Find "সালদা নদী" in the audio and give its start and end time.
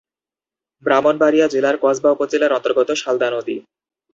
3.01-3.55